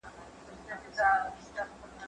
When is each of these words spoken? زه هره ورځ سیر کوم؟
زه 0.03 0.07
هره 1.09 1.25
ورځ 1.25 1.43
سیر 1.53 1.67
کوم؟ 1.75 1.91